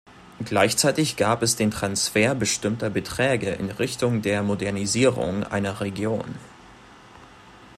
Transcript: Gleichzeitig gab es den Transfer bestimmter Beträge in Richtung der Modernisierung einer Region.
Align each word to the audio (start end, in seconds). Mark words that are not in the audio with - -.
Gleichzeitig 0.43 1.15
gab 1.15 1.43
es 1.43 1.57
den 1.57 1.69
Transfer 1.69 2.33
bestimmter 2.33 2.89
Beträge 2.89 3.51
in 3.51 3.69
Richtung 3.69 4.23
der 4.23 4.41
Modernisierung 4.41 5.43
einer 5.43 5.79
Region. 5.79 6.39